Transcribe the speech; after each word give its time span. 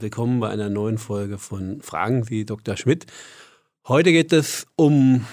Willkommen 0.00 0.40
bei 0.40 0.48
einer 0.48 0.70
neuen 0.70 0.96
Folge 0.96 1.36
von 1.36 1.82
Fragen 1.82 2.24
Sie 2.24 2.46
Dr. 2.46 2.74
Schmidt. 2.78 3.04
Heute 3.86 4.12
geht 4.12 4.32
es 4.32 4.66
um 4.74 5.26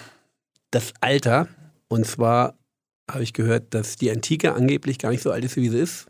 das 0.71 0.91
Alter. 0.99 1.47
Und 1.87 2.05
zwar 2.05 2.57
habe 3.09 3.23
ich 3.23 3.31
gehört, 3.31 3.73
dass 3.73 3.95
die 3.95 4.11
Antike 4.11 4.53
angeblich 4.53 4.99
gar 4.99 5.11
nicht 5.11 5.23
so 5.23 5.31
alt 5.31 5.45
ist, 5.45 5.55
wie 5.55 5.69
sie 5.69 5.79
ist, 5.79 6.07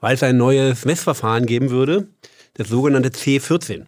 weil 0.00 0.14
es 0.14 0.22
ein 0.22 0.38
neues 0.38 0.86
Messverfahren 0.86 1.44
geben 1.44 1.68
würde, 1.68 2.08
das 2.54 2.68
sogenannte 2.68 3.10
C14. 3.10 3.84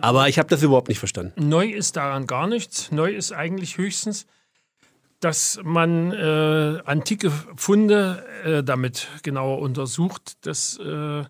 Aber 0.00 0.28
ich 0.28 0.38
habe 0.38 0.48
das 0.48 0.62
überhaupt 0.62 0.88
nicht 0.88 0.98
verstanden. 0.98 1.48
Neu 1.50 1.68
ist 1.68 1.96
daran 1.96 2.26
gar 2.26 2.46
nichts. 2.46 2.90
Neu 2.92 3.12
ist 3.12 3.30
eigentlich 3.30 3.76
höchstens, 3.76 4.26
dass 5.20 5.60
man 5.62 6.12
äh, 6.12 6.80
antike 6.86 7.30
Funde 7.56 8.24
äh, 8.42 8.64
damit 8.64 9.08
genauer 9.22 9.58
untersucht. 9.58 10.38
Das, 10.46 10.78
äh, 10.78 11.24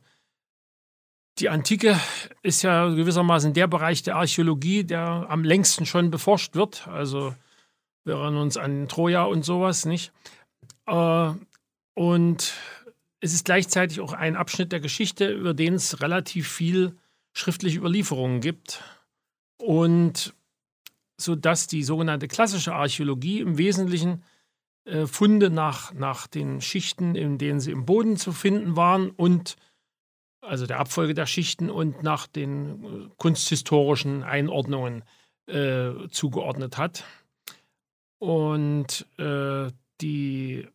die 1.39 1.49
Antike 1.49 2.01
ist 2.43 2.63
ja 2.63 2.89
gewissermaßen 2.89 3.53
der 3.53 3.67
Bereich 3.67 4.03
der 4.03 4.17
Archäologie, 4.17 4.85
der 4.85 5.27
am 5.29 5.45
längsten 5.45 5.85
schon 5.85 6.11
beforscht 6.11 6.55
wird. 6.55 6.89
Also 6.89 7.35
wir 8.05 8.15
erinnern 8.15 8.43
uns 8.43 8.57
an 8.57 8.89
Troja 8.89 9.25
und 9.25 9.45
sowas, 9.45 9.85
nicht? 9.85 10.13
Äh, 10.87 11.33
und 11.95 12.55
es 13.21 13.35
ist 13.35 13.45
gleichzeitig 13.45 14.01
auch 14.01 14.13
ein 14.13 14.37
Abschnitt 14.37 14.73
der 14.73 14.81
Geschichte, 14.81 15.29
über 15.29 15.55
den 15.55 15.75
es 15.75 16.01
relativ 16.01 16.49
viel 16.49 16.97
schriftliche 17.33 17.79
Überlieferungen 17.79 18.41
gibt. 18.41 18.83
Und 19.59 20.35
sodass 21.19 21.67
die 21.67 21.83
sogenannte 21.83 22.29
klassische 22.29 22.75
Archäologie 22.75 23.41
im 23.41 23.59
Wesentlichen 23.59 24.23
äh, 24.85 25.07
Funde 25.07 25.51
nach, 25.51 25.93
nach 25.93 26.27
den 26.27 26.61
Schichten, 26.61 27.15
in 27.15 27.39
denen 27.39 27.61
sie 27.61 27.73
im 27.73 27.87
Boden 27.87 28.17
zu 28.17 28.33
finden 28.33 28.77
waren 28.77 29.11
und 29.11 29.57
also 30.47 30.67
der 30.67 30.79
Abfolge 30.81 31.15
der 31.15 31.27
Schichten 31.27 31.71
und 31.71 32.03
nach 32.03 32.27
den 32.27 32.85
äh, 32.85 33.09
kunsthistorischen 33.17 34.23
Einordnungen 34.23 35.05
äh, 35.47 36.09
zugeordnet 36.11 36.79
hat. 36.79 37.05
Und 38.19 39.07
äh, 39.19 39.71
die 40.01 40.67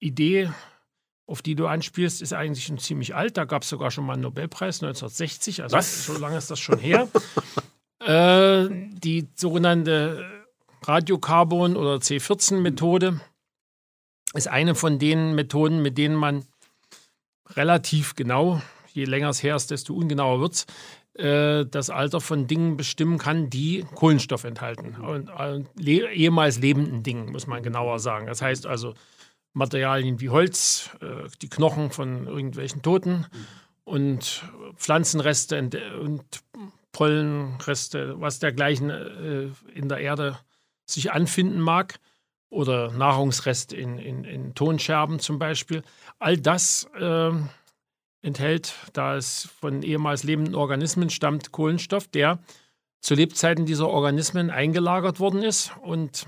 Idee, 0.00 0.50
auf 1.26 1.42
die 1.42 1.54
du 1.54 1.66
anspielst, 1.66 2.22
ist 2.22 2.32
eigentlich 2.32 2.66
schon 2.66 2.78
ziemlich 2.78 3.14
alt. 3.14 3.36
Da 3.36 3.44
gab 3.44 3.62
es 3.62 3.68
sogar 3.68 3.90
schon 3.90 4.04
mal 4.04 4.14
einen 4.14 4.22
Nobelpreis 4.22 4.82
1960, 4.82 5.62
also 5.62 5.76
Was? 5.76 6.06
so 6.06 6.18
lange 6.18 6.36
ist 6.36 6.50
das 6.50 6.60
schon 6.60 6.78
her. 6.78 7.08
äh, 8.00 8.68
die 8.98 9.28
sogenannte 9.34 10.44
Radiokarbon- 10.82 11.76
oder 11.76 11.96
C14-Methode 11.96 13.20
ist 14.34 14.48
eine 14.48 14.74
von 14.74 14.98
den 14.98 15.34
Methoden, 15.34 15.80
mit 15.80 15.96
denen 15.96 16.16
man 16.16 16.44
relativ 17.50 18.14
genau, 18.14 18.60
je 18.92 19.04
länger 19.04 19.30
es 19.30 19.42
her 19.42 19.56
ist, 19.56 19.70
desto 19.70 19.94
ungenauer 19.94 20.40
wird 20.40 20.54
es, 20.54 20.66
äh, 21.14 21.66
das 21.66 21.90
Alter 21.90 22.20
von 22.20 22.46
Dingen 22.46 22.76
bestimmen 22.76 23.18
kann, 23.18 23.50
die 23.50 23.84
Kohlenstoff 23.94 24.44
enthalten. 24.44 24.96
Und, 24.96 25.28
äh, 25.28 25.64
le 25.76 26.12
ehemals 26.12 26.58
lebenden 26.58 27.02
Dingen, 27.02 27.30
muss 27.30 27.46
man 27.46 27.62
genauer 27.62 27.98
sagen. 28.00 28.26
Das 28.26 28.42
heißt 28.42 28.66
also 28.66 28.94
Materialien 29.52 30.20
wie 30.20 30.30
Holz, 30.30 30.90
äh, 31.00 31.28
die 31.40 31.48
Knochen 31.48 31.90
von 31.90 32.26
irgendwelchen 32.26 32.82
Toten 32.82 33.26
und 33.84 34.44
Pflanzenreste 34.76 35.58
und, 36.00 36.24
Pollenreste, 36.92 38.20
was 38.20 38.38
dergleichen 38.38 38.88
in 39.74 39.88
der 39.88 39.98
Erde 39.98 40.38
sich 40.86 41.10
anfinden 41.10 41.60
mag 41.60 41.98
oder 42.54 42.90
Nahrungsreste 42.92 43.76
in, 43.76 43.98
in, 43.98 44.24
in 44.24 44.54
Tonscherben 44.54 45.18
zum 45.18 45.38
Beispiel. 45.38 45.82
All 46.18 46.38
das 46.38 46.88
äh, 46.98 47.30
enthält, 48.22 48.74
da 48.92 49.16
es 49.16 49.48
von 49.60 49.82
ehemals 49.82 50.22
lebenden 50.22 50.54
Organismen 50.54 51.10
stammt, 51.10 51.52
Kohlenstoff, 51.52 52.08
der 52.08 52.38
zu 53.00 53.14
Lebzeiten 53.14 53.66
dieser 53.66 53.88
Organismen 53.88 54.50
eingelagert 54.50 55.20
worden 55.20 55.42
ist. 55.42 55.72
Und 55.82 56.26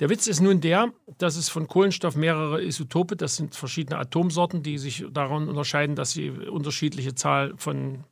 der 0.00 0.10
Witz 0.10 0.26
ist 0.26 0.40
nun 0.40 0.60
der, 0.60 0.92
dass 1.18 1.36
es 1.36 1.48
von 1.48 1.66
Kohlenstoff 1.66 2.16
mehrere 2.16 2.62
Isotope, 2.62 3.16
das 3.16 3.36
sind 3.36 3.54
verschiedene 3.54 3.98
Atomsorten, 3.98 4.62
die 4.62 4.76
sich 4.76 5.06
daran 5.10 5.48
unterscheiden, 5.48 5.96
dass 5.96 6.10
sie 6.10 6.30
unterschiedliche 6.30 7.14
Zahl 7.14 7.54
von 7.56 8.04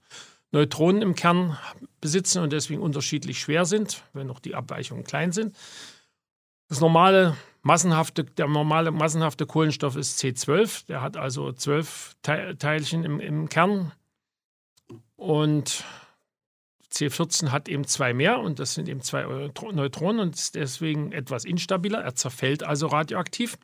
Neutronen 0.52 1.02
im 1.02 1.14
Kern 1.14 1.58
besitzen 2.00 2.42
und 2.42 2.52
deswegen 2.52 2.80
unterschiedlich 2.80 3.40
schwer 3.40 3.66
sind, 3.66 4.04
wenn 4.14 4.30
auch 4.30 4.40
die 4.40 4.54
Abweichungen 4.54 5.04
klein 5.04 5.32
sind. 5.32 5.54
Das 6.68 6.80
normale 6.80 7.36
massenhafte, 7.62 8.24
der 8.24 8.46
normale 8.48 8.90
massenhafte 8.90 9.46
Kohlenstoff 9.46 9.96
ist 9.96 10.20
C12. 10.20 10.86
Der 10.86 11.02
hat 11.02 11.16
also 11.16 11.52
zwölf 11.52 12.16
Teilchen 12.22 13.04
im, 13.04 13.20
im 13.20 13.48
Kern. 13.48 13.92
Und 15.16 15.84
C14 16.92 17.50
hat 17.50 17.68
eben 17.68 17.86
zwei 17.86 18.14
mehr 18.14 18.40
und 18.40 18.58
das 18.58 18.74
sind 18.74 18.88
eben 18.88 19.02
zwei 19.02 19.24
Neutronen 19.72 20.20
und 20.20 20.34
ist 20.34 20.54
deswegen 20.54 21.12
etwas 21.12 21.44
instabiler. 21.44 22.00
Er 22.02 22.14
zerfällt 22.14 22.62
also 22.62 22.86
radioaktiv, 22.86 23.58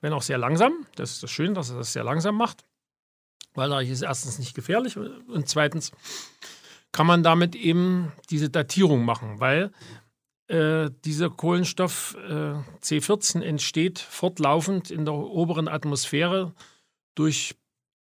wenn 0.00 0.12
auch 0.12 0.22
sehr 0.22 0.38
langsam. 0.38 0.86
Das 0.94 1.12
ist 1.12 1.22
das 1.22 1.30
Schöne, 1.30 1.54
dass 1.54 1.70
er 1.70 1.78
das 1.78 1.92
sehr 1.92 2.04
langsam 2.04 2.36
macht, 2.36 2.64
weil 3.54 3.68
dadurch 3.68 3.90
ist 3.90 4.02
erstens 4.02 4.38
nicht 4.38 4.54
gefährlich 4.54 4.96
und 4.96 5.48
zweitens 5.48 5.92
kann 6.92 7.06
man 7.06 7.22
damit 7.22 7.54
eben 7.54 8.12
diese 8.30 8.50
Datierung 8.50 9.04
machen, 9.04 9.40
weil 9.40 9.72
äh, 10.48 10.90
dieser 11.04 11.30
Kohlenstoff 11.30 12.16
äh, 12.28 12.54
C14 12.82 13.40
entsteht 13.42 13.98
fortlaufend 13.98 14.90
in 14.90 15.04
der 15.04 15.14
oberen 15.14 15.68
Atmosphäre 15.68 16.52
durch 17.14 17.54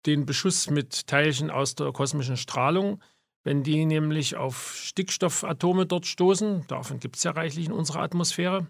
den 0.06 0.26
Beschuss 0.26 0.70
mit 0.70 1.06
Teilchen 1.06 1.50
aus 1.50 1.74
der 1.74 1.92
kosmischen 1.92 2.36
Strahlung. 2.36 3.02
Wenn 3.44 3.62
die 3.62 3.84
nämlich 3.84 4.36
auf 4.36 4.74
Stickstoffatome 4.76 5.86
dort 5.86 6.06
stoßen, 6.06 6.66
davon 6.68 7.00
gibt 7.00 7.16
es 7.16 7.24
ja 7.24 7.32
reichlich 7.32 7.66
in 7.66 7.72
unserer 7.72 8.00
Atmosphäre, 8.00 8.66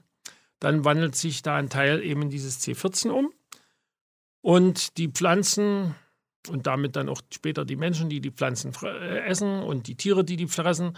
dann 0.61 0.85
wandelt 0.85 1.15
sich 1.15 1.43
da 1.43 1.57
ein 1.57 1.69
Teil 1.69 2.03
eben 2.03 2.23
in 2.23 2.31
dieses 2.31 2.61
C14 2.61 3.11
um. 3.11 3.33
Und 4.41 4.97
die 4.97 5.09
Pflanzen 5.09 5.95
und 6.49 6.67
damit 6.67 6.97
dann 6.97 7.09
auch 7.09 7.21
später 7.33 7.65
die 7.65 7.77
Menschen, 7.77 8.09
die 8.09 8.21
die 8.21 8.31
Pflanzen 8.31 8.73
äh, 8.83 9.27
essen 9.27 9.63
und 9.63 9.87
die 9.89 9.97
Tiere, 9.97 10.25
die 10.25 10.37
die 10.37 10.47
fressen, 10.47 10.97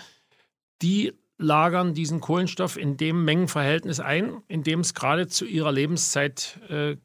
die 0.82 1.12
lagern 1.40 1.94
diesen 1.94 2.20
Kohlenstoff 2.20 2.76
in 2.76 2.96
dem 2.96 3.24
Mengenverhältnis 3.24 3.98
ein, 3.98 4.42
in 4.46 4.62
dem 4.62 4.80
es 4.80 4.94
gerade 4.94 5.26
zu 5.26 5.46
ihrer 5.46 5.72
Lebenszeit 5.72 6.60
äh, 6.68 6.96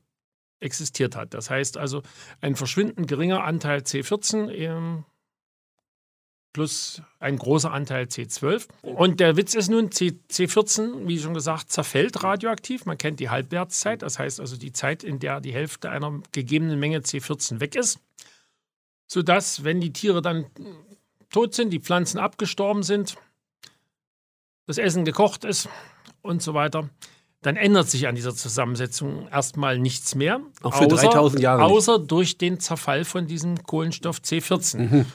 existiert 0.59 1.15
hat. 1.15 1.33
Das 1.33 1.49
heißt 1.49 1.77
also, 1.77 2.01
ein 2.41 2.55
verschwindend 2.55 3.07
geringer 3.07 3.43
Anteil 3.43 3.79
C14 3.79 4.49
ähm, 4.49 5.05
plus 6.53 7.01
ein 7.19 7.37
großer 7.37 7.71
Anteil 7.71 8.05
C12. 8.05 8.67
Und 8.81 9.19
der 9.19 9.35
Witz 9.35 9.55
ist 9.55 9.69
nun, 9.69 9.91
C, 9.91 10.19
C14, 10.29 11.07
wie 11.07 11.19
schon 11.19 11.33
gesagt, 11.33 11.71
zerfällt 11.71 12.23
radioaktiv. 12.23 12.85
Man 12.85 12.97
kennt 12.97 13.19
die 13.19 13.29
Halbwertszeit, 13.29 14.01
das 14.01 14.19
heißt 14.19 14.39
also 14.39 14.55
die 14.55 14.71
Zeit, 14.71 15.03
in 15.03 15.19
der 15.19 15.41
die 15.41 15.53
Hälfte 15.53 15.89
einer 15.89 16.21
gegebenen 16.31 16.79
Menge 16.79 16.99
C14 16.99 17.59
weg 17.59 17.75
ist. 17.75 17.99
Sodass, 19.07 19.63
wenn 19.63 19.81
die 19.81 19.91
Tiere 19.91 20.21
dann 20.21 20.45
tot 21.29 21.53
sind, 21.53 21.71
die 21.71 21.79
Pflanzen 21.79 22.19
abgestorben 22.19 22.83
sind, 22.83 23.17
das 24.67 24.77
Essen 24.77 25.05
gekocht 25.05 25.43
ist 25.43 25.69
und 26.21 26.41
so 26.41 26.53
weiter, 26.53 26.89
dann 27.41 27.57
ändert 27.57 27.87
sich 27.89 28.07
an 28.07 28.15
dieser 28.15 28.33
Zusammensetzung 28.33 29.27
erstmal 29.27 29.77
nichts 29.77 30.15
mehr. 30.15 30.41
Auch 30.63 30.73
für 30.73 30.85
außer, 30.85 31.07
3000 31.09 31.41
Jahre. 31.41 31.63
Außer 31.63 31.99
durch 31.99 32.37
den 32.37 32.59
Zerfall 32.59 33.05
von 33.05 33.27
diesem 33.27 33.61
Kohlenstoff 33.63 34.17
C14. 34.19 34.77
Mhm. 34.77 35.05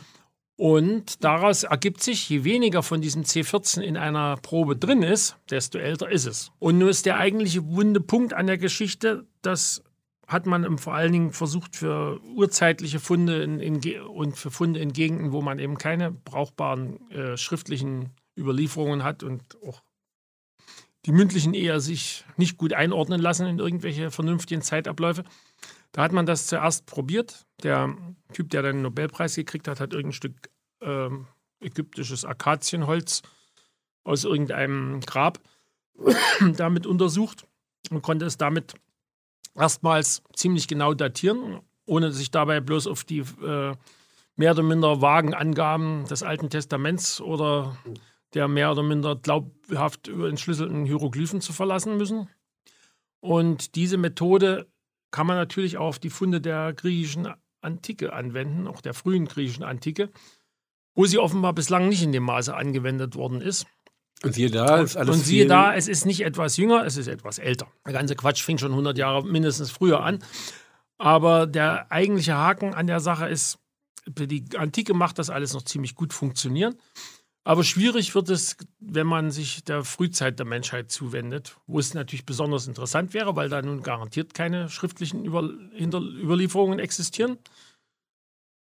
Und 0.57 1.25
daraus 1.25 1.63
ergibt 1.65 2.03
sich, 2.03 2.29
je 2.29 2.45
weniger 2.45 2.83
von 2.83 3.01
diesem 3.01 3.23
C14 3.23 3.81
in 3.81 3.97
einer 3.97 4.37
Probe 4.37 4.77
drin 4.77 5.03
ist, 5.03 5.37
desto 5.49 5.79
älter 5.79 6.11
ist 6.11 6.27
es. 6.27 6.53
Und 6.59 6.79
nun 6.79 6.91
ist 6.91 7.07
der 7.07 7.17
eigentliche 7.17 7.67
wunde 7.67 8.01
Punkt 8.01 8.35
an 8.35 8.47
der 8.47 8.59
Geschichte, 8.59 9.25
das 9.41 9.83
hat 10.27 10.47
man 10.47 10.79
vor 10.79 10.95
allen 10.95 11.13
Dingen 11.13 11.33
versucht 11.33 11.75
für 11.75 12.21
urzeitliche 12.37 13.01
Funde 13.01 13.43
in, 13.43 13.59
in, 13.59 14.03
und 14.03 14.37
für 14.37 14.51
Funde 14.51 14.81
in 14.81 14.93
Gegenden, 14.93 15.33
wo 15.33 15.41
man 15.41 15.59
eben 15.59 15.79
keine 15.79 16.13
brauchbaren 16.13 17.11
äh, 17.11 17.37
schriftlichen 17.37 18.11
Überlieferungen 18.41 19.05
hat 19.05 19.23
und 19.23 19.57
auch 19.63 19.83
die 21.07 21.13
mündlichen 21.13 21.55
eher 21.55 21.81
sich 21.81 22.25
nicht 22.37 22.59
gut 22.59 22.73
einordnen 22.73 23.21
lassen 23.21 23.47
in 23.47 23.59
irgendwelche 23.59 24.11
vernünftigen 24.11 24.63
Zeitabläufe. 24.63 25.25
Da 25.93 26.03
hat 26.03 26.13
man 26.13 26.27
das 26.27 26.47
zuerst 26.47 26.87
probiert. 26.87 27.47
Der 27.63 27.97
Typ, 28.33 28.51
der 28.51 28.63
den 28.63 28.83
Nobelpreis 28.83 29.35
gekriegt 29.35 29.67
hat, 29.67 29.81
hat 29.81 29.93
irgendein 29.93 30.13
Stück 30.13 30.51
äh, 30.81 31.09
ägyptisches 31.61 32.25
Akazienholz 32.25 33.23
aus 34.05 34.25
irgendeinem 34.25 35.01
Grab 35.01 35.41
damit 36.57 36.87
untersucht 36.87 37.47
und 37.91 38.03
konnte 38.03 38.27
es 38.27 38.37
damit 38.37 38.75
erstmals 39.55 40.23
ziemlich 40.35 40.69
genau 40.69 40.95
datieren, 40.95 41.61
ohne 41.87 42.13
sich 42.13 42.31
dabei 42.31 42.61
bloß 42.61 42.87
auf 42.87 43.05
die 43.05 43.21
äh, 43.21 43.75
mehr 44.37 44.53
oder 44.53 44.63
minder 44.63 45.03
vagen 45.03 45.35
Angaben 45.35 46.05
des 46.07 46.23
Alten 46.23 46.51
Testaments 46.51 47.21
oder 47.21 47.77
der 48.35 48.49
mehr 48.49 48.71
oder 48.71 48.83
minder 48.83 49.17
glaubhaft 49.17 50.09
entschlüsselten 50.09 50.85
Hieroglyphen 50.85 51.41
zu 51.41 51.53
verlassen 51.53 51.97
müssen. 51.97 52.29
Und 53.21 53.75
diese 53.75 53.97
Methode 53.97 54.67
kann 55.11 55.27
man 55.27 55.37
natürlich 55.37 55.77
auch 55.79 55.87
auf 55.89 55.99
die 55.99 56.11
Funde 56.11 56.41
der 56.41 56.73
griechischen 56.73 57.29
Antike 57.61 58.13
anwenden, 58.13 58.67
auch 58.67 58.81
der 58.81 58.95
frühen 58.95 59.27
griechischen 59.27 59.65
Antike. 59.65 60.11
wo 60.95 61.07
sie 61.07 61.19
offenbar 61.19 61.53
bislang 61.53 61.89
nicht 61.89 62.03
in 62.03 62.13
dem 62.13 62.25
Maße 62.25 62.55
angewendet 62.55 63.15
worden 63.15 63.41
ist. 63.41 63.67
Und 64.23 64.35
siehe 64.35 64.51
da, 64.51 64.81
ist 64.81 64.97
alles 64.97 65.17
Und 65.17 65.23
siehe 65.25 65.47
da, 65.47 65.75
es 65.75 65.89
ist 65.89 66.05
nicht 66.05 66.23
etwas 66.23 66.57
jünger, 66.57 66.85
es 66.85 66.97
ist 66.97 67.07
etwas 67.07 67.39
älter. 67.39 67.69
Der 67.87 67.95
ganze 67.95 68.17
Quatsch 68.17 68.43
fing 68.43 68.59
schon 68.59 68.73
100 68.73 68.99
Jahre 68.99 69.25
mindestens 69.25 69.71
früher 69.71 70.03
an. 70.03 70.19
Aber 70.99 71.47
der 71.47 71.91
eigentliche 71.91 72.35
Haken 72.35 72.75
an 72.75 72.87
der 72.87 73.01
Sache 73.01 73.29
ist, 73.29 73.59
die 74.07 74.45
Antike 74.57 74.93
macht 74.93 75.19
das 75.19 75.31
alles 75.31 75.55
noch 75.55 75.63
ziemlich 75.63 75.95
gut 75.95 76.13
funktionieren. 76.13 76.75
Aber 77.45 77.65
schwierig 77.65 78.15
wird 78.15 78.29
es, 78.29 78.57
wenn 78.81 79.07
man 79.07 79.31
sich 79.31 79.65
der 79.65 79.83
Frühzeit 79.83 80.39
der 80.39 80.47
Menschheit 80.47 80.91
zuwendet, 80.91 81.57
wo 81.67 81.79
es 81.79 81.95
natürlich 81.95 82.27
besonders 82.27 82.67
interessant 82.67 83.15
wäre, 83.15 83.35
weil 83.35 83.49
da 83.49 83.63
nun 83.63 83.83
garantiert 83.83 84.35
keine 84.35 84.69
schriftlichen 84.69 85.25
Über 85.25 85.43
Überlieferungen 85.43 86.79
existieren. 86.79 87.39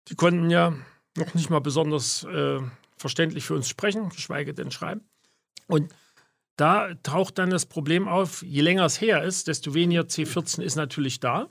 Die 0.09 0.17
konnten 0.17 0.51
ja 0.51 0.75
noch 1.17 1.35
nicht 1.35 1.51
mal 1.51 1.61
besonders 1.61 2.25
äh, 2.25 2.61
verständlich 2.97 3.45
für 3.45 3.55
uns 3.55 3.69
sprechen, 3.69 4.09
geschweige 4.09 4.55
denn 4.55 4.73
schreiben. 4.73 5.03
Und 5.69 5.95
da 6.57 6.95
taucht 7.03 7.39
dann 7.39 7.51
das 7.51 7.67
Problem 7.67 8.09
auf, 8.09 8.43
je 8.43 8.61
länger 8.61 8.85
es 8.85 9.01
her 9.01 9.23
ist, 9.23 9.49
desto 9.49 9.75
weniger 9.75 10.03
C14 10.03 10.63
ist 10.63 10.77
natürlich 10.77 11.21
da. 11.21 11.49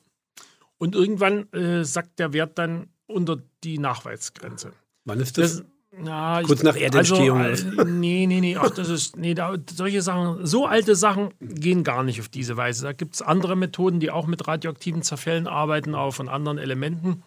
Und 0.78 0.96
irgendwann 0.96 1.52
äh, 1.54 1.86
sackt 1.86 2.20
der 2.20 2.34
Wert 2.34 2.58
dann 2.58 2.90
unter 3.08 3.42
die 3.64 3.80
Nachweisgrenze. 3.80 4.74
Wann 5.06 5.20
ist 5.20 5.38
das? 5.38 5.58
das 5.58 5.66
na, 5.98 6.42
Kurz 6.44 6.60
ich, 6.60 6.64
nach 6.66 6.76
Erdentstehung. 6.76 7.40
Also, 7.40 7.82
äh, 7.82 7.86
nee, 7.88 8.26
nee, 8.28 8.42
nee. 8.42 8.58
Ach, 8.58 8.70
das 8.72 8.90
ist, 8.90 9.18
nee, 9.18 9.34
da, 9.34 9.56
solche 9.72 10.02
Sachen, 10.02 10.46
so 10.46 10.66
alte 10.66 10.96
Sachen 10.96 11.34
gehen 11.40 11.84
gar 11.84 12.04
nicht 12.04 12.20
auf 12.20 12.30
diese 12.30 12.58
Weise. 12.58 12.84
Da 12.84 12.94
gibt 12.94 13.16
es 13.16 13.22
andere 13.22 13.56
Methoden, 13.56 14.00
die 14.00 14.10
auch 14.12 14.28
mit 14.28 14.48
radioaktiven 14.48 15.02
Zerfällen 15.04 15.48
arbeiten, 15.48 15.96
auch 15.96 16.12
von 16.12 16.30
anderen 16.30 16.58
Elementen. 16.58 17.24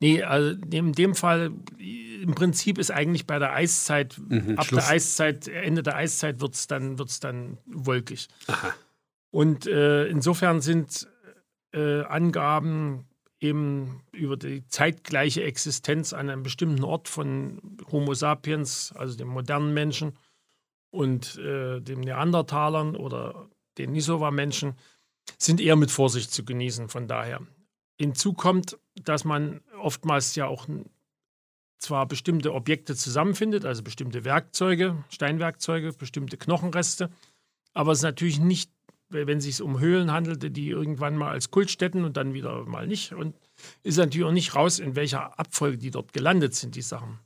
Nee, 0.00 0.22
also 0.22 0.58
in 0.70 0.92
dem 0.92 1.14
Fall, 1.14 1.52
im 1.78 2.34
Prinzip 2.34 2.78
ist 2.78 2.90
eigentlich 2.90 3.26
bei 3.26 3.38
der 3.38 3.52
Eiszeit, 3.52 4.18
Mhm, 4.18 4.58
ab 4.58 4.64
Schluss. 4.66 4.84
der 4.84 4.92
Eiszeit, 4.94 5.48
Ende 5.48 5.82
der 5.82 5.96
Eiszeit 5.96 6.40
wird 6.40 6.54
es 6.54 6.66
dann, 6.66 6.98
wird's 6.98 7.20
dann 7.20 7.58
wolkig. 7.66 8.28
Aha. 8.46 8.74
Und 9.30 9.66
äh, 9.66 10.06
insofern 10.06 10.60
sind 10.62 11.06
äh, 11.72 12.00
Angaben 12.02 13.04
eben 13.40 14.02
über 14.12 14.36
die 14.36 14.66
zeitgleiche 14.68 15.42
Existenz 15.42 16.12
an 16.12 16.28
einem 16.28 16.42
bestimmten 16.42 16.84
Ort 16.84 17.08
von 17.08 17.78
Homo 17.90 18.14
sapiens, 18.14 18.92
also 18.94 19.16
dem 19.16 19.28
modernen 19.28 19.74
Menschen, 19.74 20.16
und 20.90 21.38
äh, 21.38 21.80
dem 21.80 22.00
Neandertalern 22.00 22.96
oder 22.96 23.48
den 23.78 23.92
Nisova-Menschen, 23.92 24.74
sind 25.38 25.60
eher 25.60 25.76
mit 25.76 25.90
Vorsicht 25.90 26.32
zu 26.32 26.44
genießen. 26.44 26.88
Von 26.88 27.06
daher. 27.06 27.40
Hinzu 27.98 28.32
kommt, 28.32 28.78
dass 28.94 29.24
man 29.24 29.60
oftmals 29.80 30.34
ja 30.34 30.46
auch 30.46 30.66
zwar 31.78 32.06
bestimmte 32.06 32.52
Objekte 32.54 32.94
zusammenfindet, 32.94 33.64
also 33.64 33.82
bestimmte 33.82 34.24
Werkzeuge, 34.24 35.04
Steinwerkzeuge, 35.08 35.92
bestimmte 35.92 36.36
Knochenreste, 36.36 37.10
aber 37.72 37.92
es 37.92 38.02
natürlich 38.02 38.40
nicht 38.40 38.70
wenn 39.10 39.38
es 39.38 39.44
sich 39.44 39.60
um 39.60 39.80
Höhlen 39.80 40.12
handelte, 40.12 40.50
die 40.50 40.68
irgendwann 40.68 41.16
mal 41.16 41.30
als 41.30 41.50
Kultstätten 41.50 42.04
und 42.04 42.16
dann 42.16 42.34
wieder 42.34 42.64
mal 42.64 42.86
nicht. 42.86 43.12
Und 43.12 43.34
ist 43.82 43.98
natürlich 43.98 44.26
auch 44.26 44.32
nicht 44.32 44.54
raus, 44.54 44.78
in 44.78 44.96
welcher 44.96 45.38
Abfolge 45.38 45.78
die 45.78 45.90
dort 45.90 46.12
gelandet 46.12 46.54
sind, 46.54 46.76
die 46.76 46.82
Sachen. 46.82 47.18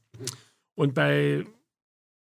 Und 0.75 0.95
bei 0.95 1.45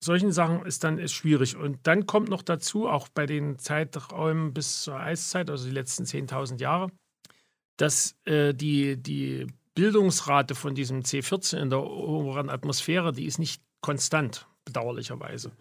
solchen 0.03 0.31
Sachen 0.31 0.65
ist 0.65 0.83
dann 0.83 0.99
ist 0.99 1.13
schwierig. 1.13 1.55
Und 1.55 1.79
dann 1.87 2.05
kommt 2.05 2.29
noch 2.29 2.43
dazu, 2.43 2.87
auch 2.87 3.07
bei 3.09 3.25
den 3.25 3.57
Zeiträumen 3.57 4.53
bis 4.53 4.83
zur 4.83 4.99
Eiszeit, 4.99 5.49
also 5.49 5.65
die 5.65 5.73
letzten 5.73 6.03
10.000 6.03 6.59
Jahre, 6.59 6.91
dass 7.77 8.15
äh, 8.25 8.53
die, 8.53 9.01
die 9.01 9.47
Bildungsrate 9.73 10.55
von 10.55 10.75
diesem 10.75 11.01
C14 11.01 11.57
in 11.57 11.69
der 11.69 11.83
oberen 11.83 12.49
Atmosphäre, 12.49 13.11
die 13.11 13.25
ist 13.25 13.39
nicht 13.39 13.61
konstant, 13.81 14.47
bedauerlicherweise. 14.63 15.51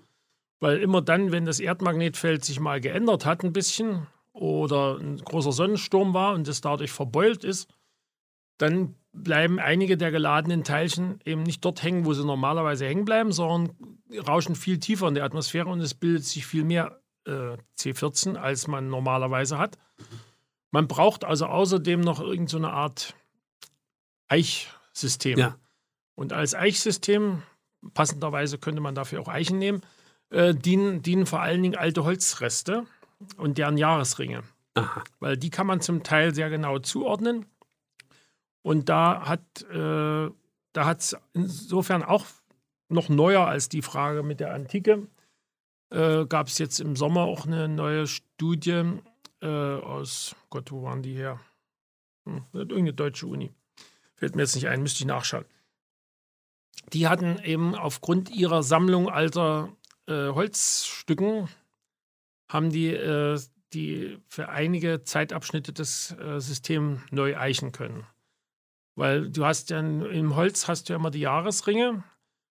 Weil 0.64 0.78
immer 0.78 1.02
dann, 1.02 1.31
wenn 1.31 1.44
das 1.44 1.61
Erdmagnetfeld 1.61 2.43
sich 2.43 2.58
mal 2.58 2.81
geändert 2.81 3.26
hat 3.26 3.44
ein 3.44 3.52
bisschen 3.52 4.06
oder 4.32 4.96
ein 4.96 5.19
großer 5.19 5.52
Sonnensturm 5.52 6.14
war 6.14 6.32
und 6.32 6.49
es 6.49 6.62
dadurch 6.62 6.90
verbeult 6.90 7.44
ist, 7.44 7.69
dann 8.56 8.94
bleiben 9.12 9.58
einige 9.58 9.99
der 9.99 10.11
geladenen 10.11 10.64
Teilchen 10.64 11.20
eben 11.26 11.43
nicht 11.43 11.62
dort 11.66 11.82
hängen, 11.82 12.06
wo 12.06 12.14
sie 12.14 12.25
normalerweise 12.25 12.87
hängen 12.87 13.05
bleiben, 13.05 13.31
sondern 13.31 13.76
rauschen 14.26 14.55
viel 14.55 14.78
tiefer 14.78 15.06
in 15.06 15.14
der 15.14 15.25
Atmosphäre 15.25 15.69
und 15.69 15.81
es 15.81 15.93
bildet 15.93 16.25
sich 16.25 16.46
viel 16.46 16.64
mehr 16.64 16.99
äh, 17.26 17.58
C14, 17.78 18.37
als 18.37 18.66
man 18.66 18.88
normalerweise 18.88 19.58
hat. 19.58 19.76
Man 20.70 20.88
braucht 20.88 21.26
also 21.26 21.44
außerdem 21.44 22.00
noch 22.00 22.20
irgendeine 22.20 22.49
so 22.49 22.56
eine 22.56 22.72
Art 22.72 23.14
Eichsystem. 24.28 25.38
Ja. 25.38 25.58
Und 26.14 26.32
als 26.32 26.55
Eichsystem, 26.55 27.43
passenderweise 27.93 28.56
könnte 28.56 28.81
man 28.81 28.94
dafür 28.94 29.20
auch 29.20 29.28
Eichen 29.28 29.58
nehmen, 29.58 29.82
äh, 30.35 30.55
dienen, 30.55 31.03
dienen 31.03 31.27
vor 31.27 31.41
allen 31.41 31.63
Dingen 31.63 31.77
alte 31.77 32.05
Holzreste 32.05 32.87
und 33.37 33.57
deren 33.59 33.79
Jahresringe. 33.79 34.43
Aha. 34.75 35.05
Weil 35.21 35.37
die 35.37 35.51
kann 35.51 35.67
man 35.67 35.81
zum 35.81 36.03
Teil 36.03 36.35
sehr 36.35 36.51
genau 36.51 36.79
zuordnen. 36.81 37.47
Und 38.63 38.89
da 38.89 39.27
hat 39.27 39.63
äh, 39.71 40.31
da 40.75 40.93
es 40.93 41.17
insofern 41.33 42.03
auch 42.03 42.27
noch 42.89 43.09
neuer 43.09 43.47
als 43.47 43.69
die 43.69 43.83
Frage 43.83 44.23
mit 44.23 44.41
der 44.41 44.53
Antike. 44.53 45.07
Äh, 45.91 46.27
Gab 46.27 46.49
es 46.49 46.59
jetzt 46.59 46.81
im 46.81 46.97
Sommer 46.97 47.23
auch 47.23 47.47
eine 47.47 47.69
neue 47.69 48.07
Studie 48.07 48.83
äh, 49.41 49.47
aus, 49.47 50.35
Gott, 50.51 50.73
wo 50.73 50.83
waren 50.83 51.03
die 51.03 51.15
her? 51.15 51.39
Hm, 52.27 52.45
irgendeine 52.53 52.93
deutsche 52.93 53.27
Uni. 53.27 53.53
Fällt 54.17 54.35
mir 54.35 54.43
jetzt 54.43 54.55
nicht 54.55 54.69
ein, 54.69 54.83
müsste 54.83 55.01
ich 55.01 55.07
nachschauen. 55.07 55.45
Die 56.93 57.07
hatten 57.07 57.39
eben 57.45 57.75
aufgrund 57.75 58.31
ihrer 58.31 58.63
Sammlung 58.63 59.09
alter 59.09 59.71
äh, 60.06 60.29
Holzstücken, 60.29 61.49
haben 62.51 62.71
die, 62.71 62.89
äh, 62.89 63.39
die 63.73 64.19
für 64.29 64.49
einige 64.49 65.03
Zeitabschnitte 65.05 65.73
das 65.73 66.12
äh, 66.12 66.41
System 66.41 67.03
neu 67.11 67.37
eichen 67.37 67.73
können. 67.73 68.06
Weil 68.97 69.29
du 69.29 69.45
hast 69.45 69.71
ja 69.71 69.81
im 69.81 70.37
Holz 70.37 70.69
hast 70.69 70.89
du 70.89 70.93
ja 70.93 70.99
immer 70.99 71.11
die 71.11 71.21
Jahresringe 71.21 72.05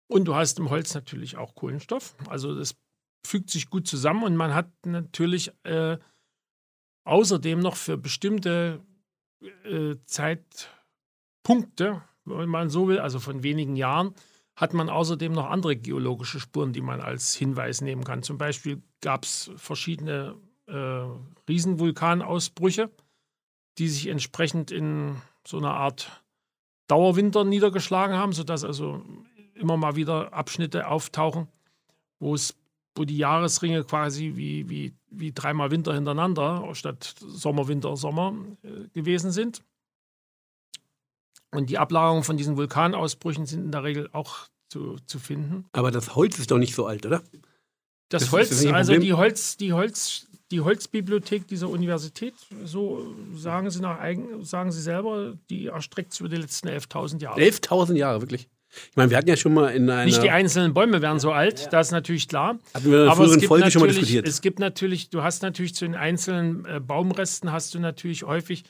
und 0.07 0.25
du 0.25 0.35
hast 0.35 0.59
im 0.59 0.69
Holz 0.69 0.93
natürlich 0.93 1.37
auch 1.37 1.55
Kohlenstoff. 1.55 2.15
Also 2.27 2.55
das 2.55 2.75
fügt 3.25 3.49
sich 3.49 3.69
gut 3.69 3.87
zusammen 3.87 4.23
und 4.23 4.35
man 4.35 4.53
hat 4.53 4.69
natürlich 4.85 5.51
äh, 5.63 5.97
außerdem 7.05 7.59
noch 7.59 7.75
für 7.75 7.97
bestimmte 7.97 8.85
äh, 9.63 9.95
Zeitpunkte, 10.05 12.03
wenn 12.25 12.49
man 12.49 12.69
so 12.69 12.87
will, 12.87 12.99
also 12.99 13.19
von 13.19 13.41
wenigen 13.43 13.75
Jahren, 13.75 14.13
hat 14.57 14.73
man 14.73 14.89
außerdem 14.89 15.31
noch 15.31 15.49
andere 15.49 15.77
geologische 15.77 16.39
Spuren, 16.39 16.73
die 16.73 16.81
man 16.81 16.99
als 16.99 17.35
Hinweis 17.35 17.81
nehmen 17.81 18.03
kann. 18.03 18.23
Zum 18.23 18.39
Beispiel 18.39 18.81
gab 19.01 19.23
es 19.23 19.51
verschiedene 19.55 20.35
äh, 20.65 21.03
Riesenvulkanausbrüche, 21.47 22.89
die 23.77 23.87
sich 23.87 24.07
entsprechend 24.07 24.71
in 24.71 25.15
so 25.45 25.59
einer 25.59 25.75
Art 25.75 26.23
Dauerwinter 26.87 27.43
niedergeschlagen 27.43 28.17
haben, 28.17 28.33
sodass 28.33 28.63
also 28.63 29.03
immer 29.53 29.77
mal 29.77 29.95
wieder 29.95 30.33
Abschnitte 30.33 30.87
auftauchen, 30.87 31.47
wo 32.19 32.33
es 32.33 32.55
wo 32.95 33.05
die 33.05 33.17
Jahresringe 33.17 33.83
quasi 33.83 34.33
wie, 34.35 34.67
wie, 34.69 34.95
wie 35.11 35.31
dreimal 35.31 35.69
Winter 35.69 35.93
hintereinander 35.93 36.67
statt 36.73 37.13
Sommer, 37.19 37.67
Winter, 37.67 37.95
Sommer 37.95 38.33
äh, 38.63 38.87
gewesen 38.91 39.29
sind. 39.29 39.61
Und 41.51 41.69
die 41.69 41.77
Ablagerungen 41.77 42.23
von 42.23 42.37
diesen 42.37 42.57
Vulkanausbrüchen 42.57 43.45
sind 43.45 43.65
in 43.65 43.71
der 43.71 43.83
Regel 43.83 44.09
auch 44.11 44.47
zu, 44.69 44.97
zu 45.05 45.19
finden. 45.19 45.65
Aber 45.71 45.91
das 45.91 46.15
Holz 46.15 46.39
ist 46.39 46.51
doch 46.51 46.57
nicht 46.57 46.75
so 46.75 46.85
alt, 46.85 47.05
oder? 47.05 47.23
Das, 48.09 48.23
Das 48.23 48.31
Holz, 48.31 48.65
also 48.65 48.97
die 48.97 49.13
Holz, 49.13 49.57
die 49.57 49.73
Holz, 49.73 50.27
die 50.51 50.61
Holzbibliothek 50.61 51.47
dieser 51.47 51.69
Universität, 51.69 52.33
so 52.63 53.13
sagen 53.35 53.69
sie 53.69 53.81
nach 53.81 53.99
eigen, 53.99 54.43
sagen 54.43 54.71
sie 54.71 54.81
selber, 54.81 55.33
die 55.49 55.67
erstreckt 55.67 56.13
sich 56.13 56.21
über 56.21 56.29
die 56.29 56.37
letzten 56.37 56.69
11.000 56.69 57.21
Jahre. 57.21 57.39
11.000 57.39 57.95
Jahre, 57.95 58.21
wirklich. 58.21 58.47
Ich 58.69 58.95
meine, 58.95 59.09
wir 59.09 59.17
hatten 59.17 59.29
ja 59.29 59.37
schon 59.37 59.53
mal 59.53 59.69
in 59.69 59.89
einer. 59.89 60.05
Nicht 60.05 60.21
die 60.21 60.29
einzelnen 60.29 60.73
Bäume 60.73 61.01
werden 61.01 61.19
so 61.19 61.31
alt, 61.31 61.71
das 61.71 61.87
ist 61.87 61.91
natürlich 61.91 62.27
klar. 62.27 62.59
hatten 62.73 62.91
wir 62.91 62.97
in 62.97 63.01
einer 63.03 63.11
Aber 63.11 63.23
es 63.23 63.27
früheren 63.27 63.39
gibt, 63.39 63.47
Folge 63.47 63.71
schon 63.71 63.81
mal 63.81 63.87
natürlich, 63.87 64.07
diskutiert. 64.07 64.27
es 64.27 64.41
gibt 64.41 64.59
natürlich, 64.59 65.09
du 65.09 65.23
hast 65.23 65.41
natürlich 65.41 65.73
zu 65.75 65.85
den 65.85 65.95
einzelnen 65.95 66.65
äh, 66.65 66.79
Baumresten 66.79 67.51
hast 67.51 67.73
du 67.73 67.79
natürlich 67.79 68.23
häufig 68.23 68.65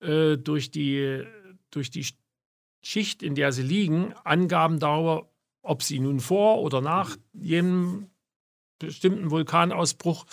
äh, 0.00 0.36
durch, 0.36 0.70
die, 0.70 1.22
durch 1.70 1.90
die 1.90 2.06
Schicht, 2.82 3.22
in 3.22 3.34
der 3.34 3.52
sie 3.52 3.62
liegen, 3.62 4.12
Angaben 4.24 4.78
darüber, 4.78 5.28
ob 5.62 5.82
sie 5.82 5.98
nun 5.98 6.20
vor 6.20 6.60
oder 6.60 6.80
nach 6.80 7.16
jenem 7.32 8.10
bestimmten 8.78 9.30
Vulkanausbruch 9.30 10.26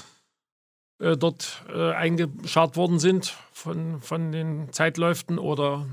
äh, 0.99 1.17
dort 1.17 1.63
äh, 1.69 1.91
eingescharrt 1.93 2.75
worden 2.75 2.99
sind 2.99 3.35
von, 3.51 4.01
von 4.01 4.31
den 4.31 4.71
Zeitläuften 4.71 5.39
oder 5.39 5.87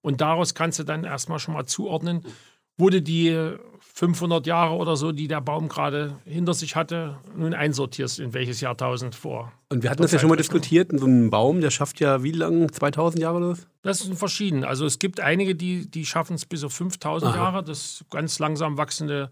und 0.00 0.20
daraus 0.20 0.54
kannst 0.54 0.78
du 0.78 0.84
dann 0.84 1.04
erstmal 1.04 1.38
schon 1.38 1.54
mal 1.54 1.64
zuordnen, 1.64 2.26
wurde 2.76 3.02
die 3.02 3.56
500 3.96 4.46
Jahre 4.46 4.74
oder 4.74 4.96
so, 4.96 5.12
die 5.12 5.28
der 5.28 5.40
Baum 5.40 5.68
gerade 5.68 6.18
hinter 6.24 6.52
sich 6.52 6.74
hatte, 6.74 7.18
nun 7.36 7.54
einsortierst, 7.54 8.18
in 8.18 8.34
welches 8.34 8.60
Jahrtausend 8.60 9.14
vor. 9.14 9.52
Und 9.68 9.84
wir 9.84 9.90
hatten 9.90 10.02
das 10.02 10.10
ja 10.10 10.18
schon 10.18 10.28
mal 10.28 10.36
diskutiert, 10.36 10.90
so 10.92 11.06
ein 11.06 11.30
Baum, 11.30 11.60
der 11.60 11.70
schafft 11.70 12.00
ja 12.00 12.24
wie 12.24 12.32
lange? 12.32 12.66
2000 12.66 13.22
Jahre 13.22 13.36
oder 13.36 13.48
was? 13.50 13.68
Das 13.82 14.00
sind 14.00 14.18
verschieden. 14.18 14.64
Also 14.64 14.84
es 14.84 14.98
gibt 14.98 15.20
einige, 15.20 15.54
die, 15.54 15.88
die 15.88 16.06
schaffen 16.06 16.34
es 16.34 16.44
bis 16.44 16.64
auf 16.64 16.72
5000 16.72 17.30
Aha. 17.32 17.38
Jahre. 17.38 17.62
Das 17.62 18.04
ganz 18.10 18.40
langsam 18.40 18.76
wachsende 18.78 19.30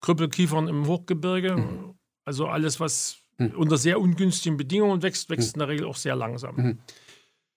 Krüppelkiefern 0.00 0.68
im 0.68 0.86
Hochgebirge. 0.86 1.56
Mhm. 1.56 1.94
Also 2.24 2.46
alles, 2.46 2.78
was 2.78 3.16
unter 3.56 3.76
sehr 3.76 4.00
ungünstigen 4.00 4.56
Bedingungen 4.56 5.02
wächst, 5.02 5.30
wächst 5.30 5.54
in 5.54 5.58
der 5.58 5.68
Regel 5.68 5.86
auch 5.86 5.96
sehr 5.96 6.14
langsam. 6.14 6.56
Mhm. 6.56 6.78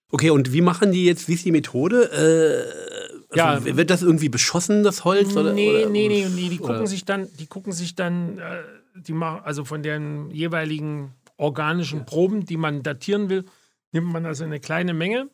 Okay, 0.10 0.30
und 0.30 0.54
wie 0.54 0.62
machen 0.62 0.92
die 0.92 1.06
jetzt, 1.06 1.28
wie 1.28 1.34
ist 1.34 1.44
die 1.44 1.52
Methode? 1.52 2.12
Äh, 2.12 2.93
also 3.34 3.68
Ja. 3.70 3.78
wird 3.78 3.90
das 3.90 4.02
irgendwie 4.02 4.30
beschossen, 4.30 4.84
das 4.84 5.04
Holz? 5.06 5.36
Oder, 5.36 5.54
nee, 5.54 5.70
oder, 5.84 5.90
nee, 5.90 6.08
nee, 6.08 6.28
nee, 6.30 6.50
die 6.50 6.60
oder- 6.60 6.74
gucken 6.74 6.88
sich 6.88 7.06
dann, 7.06 7.28
die 7.40 7.48
gucken 7.48 7.74
sich 7.74 7.96
dann, 7.96 8.38
äh, 8.38 8.64
die 8.96 9.14
machen, 9.14 9.42
also 9.44 9.66
von 9.66 9.82
den 9.84 10.30
jeweiligen 10.32 11.14
organischen 11.38 12.06
Proben, 12.06 12.46
die 12.46 12.58
man 12.58 12.84
datieren 12.84 13.30
will, 13.30 13.46
nimmt 13.92 14.12
man 14.12 14.26
also 14.26 14.44
eine 14.44 14.60
kleine 14.60 14.94
Menge. 14.94 15.30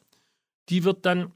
Die 0.70 0.84
wird 0.84 1.06
dann, 1.06 1.32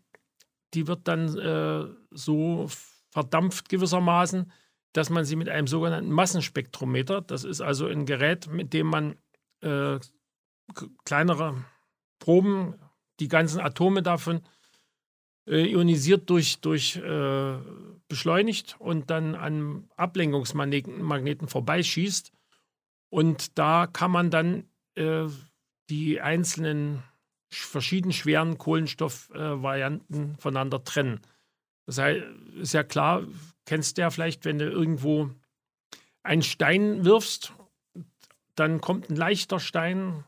die 0.73 0.87
wird 0.87 1.07
dann 1.07 1.37
äh, 1.37 1.85
so 2.11 2.67
verdampft 3.11 3.69
gewissermaßen, 3.69 4.51
dass 4.93 5.09
man 5.09 5.25
sie 5.25 5.35
mit 5.35 5.49
einem 5.49 5.67
sogenannten 5.67 6.11
Massenspektrometer, 6.11 7.21
das 7.21 7.43
ist 7.43 7.61
also 7.61 7.87
ein 7.87 8.05
Gerät, 8.05 8.47
mit 8.51 8.73
dem 8.73 8.87
man 8.87 9.15
äh, 9.61 9.99
kleinere 11.05 11.55
Proben, 12.19 12.75
die 13.19 13.27
ganzen 13.27 13.59
Atome 13.59 14.01
davon 14.01 14.41
äh, 15.47 15.71
ionisiert 15.71 16.29
durch, 16.29 16.59
durch 16.59 16.97
äh, 16.97 17.57
beschleunigt 18.07 18.75
und 18.79 19.09
dann 19.09 19.35
an 19.35 19.89
Ablenkungsmagneten 19.95 21.01
Magneten 21.01 21.47
vorbeischießt. 21.47 22.31
Und 23.09 23.57
da 23.57 23.87
kann 23.87 24.11
man 24.11 24.29
dann 24.29 24.65
äh, 24.95 25.25
die 25.89 26.21
einzelnen 26.21 27.03
sch- 27.51 27.67
verschieden 27.67 28.11
schweren 28.11 28.57
Kohlenstoffvarianten 28.57 30.33
äh, 30.33 30.37
voneinander 30.41 30.83
trennen. 30.83 31.21
Das 31.85 31.99
ist 32.55 32.73
ja 32.73 32.83
klar, 32.83 33.23
kennst 33.65 33.97
du 33.97 34.01
ja 34.01 34.09
vielleicht, 34.09 34.45
wenn 34.45 34.57
du 34.57 34.69
irgendwo 34.69 35.29
einen 36.23 36.41
Stein 36.41 37.03
wirfst, 37.03 37.53
dann 38.55 38.79
kommt 38.79 39.09
ein 39.09 39.15
leichter 39.15 39.59
Stein. 39.59 40.23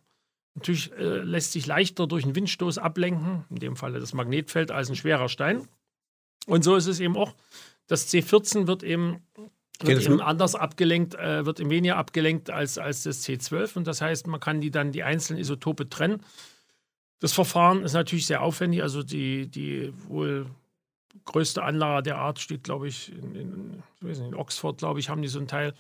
Natürlich 0.56 0.92
äh, 0.94 1.20
lässt 1.20 1.52
sich 1.52 1.66
leichter 1.66 2.08
durch 2.08 2.24
einen 2.24 2.36
Windstoß 2.36 2.78
ablenken, 2.78 3.44
in 3.50 3.58
dem 3.58 3.76
Falle 3.76 4.00
das 4.00 4.14
Magnetfeld, 4.14 4.72
als 4.72 4.90
ein 4.90 4.96
schwerer 4.96 5.30
Stein. 5.30 5.68
Und 6.48 6.64
so 6.64 6.76
ist 6.76 6.88
es 6.88 7.00
eben 7.00 7.18
auch. 7.18 7.36
Das 7.88 8.12
C14 8.12 8.66
wird 8.66 8.82
eben, 8.82 9.22
wird 9.82 10.02
eben 10.02 10.22
anders 10.22 10.56
abgelenkt, 10.56 11.16
äh, 11.16 11.46
wird 11.46 11.60
eben 11.60 11.70
weniger 11.70 11.98
abgelenkt 11.98 12.50
als, 12.50 12.78
als 12.78 13.04
das 13.04 13.26
C12. 13.26 13.78
Und 13.78 13.86
das 13.86 14.02
heißt, 14.02 14.28
man 14.28 14.40
kann 14.40 14.62
die 14.62 14.72
dann 14.72 14.92
die 14.94 15.04
einzelnen 15.04 15.40
Isotope 15.40 15.90
trennen. 15.90 16.22
Das 17.20 17.34
Verfahren 17.34 17.84
ist 17.84 17.94
natürlich 17.94 18.26
sehr 18.26 18.42
aufwendig. 18.42 18.82
Also 18.82 19.04
die, 19.04 19.48
die 19.48 19.94
wohl 20.08 20.48
größte 21.26 21.64
Anlage 21.64 22.04
der 22.04 22.18
Art 22.18 22.40
steht, 22.40 22.64
glaube 22.64 22.88
ich, 22.88 23.12
in, 23.12 23.36
in, 23.36 23.84
in 24.02 24.36
Oxford, 24.36 24.78
glaube 24.78 25.00
ich, 25.00 25.10
haben 25.10 25.22
die 25.22 25.28
so 25.28 25.40
ein 25.40 25.48
Teil. 25.48 25.74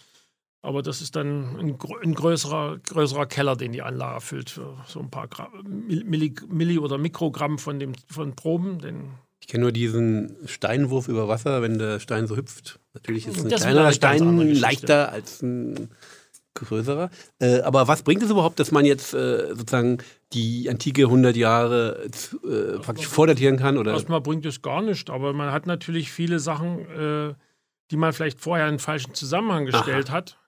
Aber 0.65 0.81
das 0.81 1.01
ist 1.01 1.15
dann 1.15 1.57
ein, 1.59 1.77
ein 2.03 2.13
größerer, 2.15 2.79
größerer 2.79 3.27
Keller, 3.27 3.55
den 3.55 3.71
die 3.71 3.83
Anlage 3.83 4.15
erfüllt 4.15 4.49
für 4.49 4.75
so 4.87 4.99
ein 4.99 5.11
paar 5.11 5.27
Gra 5.27 5.47
Milli, 5.63 6.33
Milli 6.49 6.79
oder 6.79 6.97
Mikrogramm 6.97 7.59
von, 7.59 7.79
dem, 7.79 7.93
von 8.09 8.35
Proben. 8.35 8.79
Denn 8.79 9.11
Ich 9.39 9.47
kenne 9.47 9.61
nur 9.61 9.71
diesen 9.71 10.35
Steinwurf 10.45 11.07
über 11.07 11.27
Wasser, 11.27 11.61
wenn 11.61 11.77
der 11.77 11.99
Stein 11.99 12.25
so 12.25 12.35
hüpft. 12.35 12.79
Natürlich 12.95 13.27
ist 13.27 13.43
ein 13.43 13.49
Das 13.49 13.63
andere 13.63 13.93
Stein 13.93 14.39
leichter 14.55 15.11
als 15.11 15.43
ein 15.43 15.91
größerer. 16.55 17.11
Äh, 17.39 17.59
aber 17.59 17.87
was 17.87 18.01
bringt 18.01 18.23
es 18.23 18.31
überhaupt, 18.31 18.59
dass 18.59 18.71
man 18.71 18.85
jetzt 18.85 19.13
äh, 19.13 19.49
sozusagen 19.49 19.99
die 20.33 20.67
antike 20.67 21.03
100 21.03 21.35
Jahre 21.35 22.05
äh, 22.05 22.79
praktisch 22.79 23.07
vordatieren 23.07 23.57
kann? 23.57 23.77
Oder? 23.77 23.91
erstmal 23.91 24.21
bringt 24.21 24.47
es 24.47 24.63
gar 24.63 24.81
nichts. 24.81 25.11
Aber 25.11 25.31
man 25.33 25.51
hat 25.51 25.67
natürlich 25.67 26.11
viele 26.11 26.39
Sachen, 26.39 26.79
äh, 26.89 27.35
die 27.91 27.97
man 27.97 28.13
vielleicht 28.13 28.41
vorher 28.41 28.65
in 28.67 28.75
den 28.75 28.79
falschen 28.79 29.13
Zusammenhang 29.13 29.67
gestellt 29.67 30.09
hat. 30.09 30.39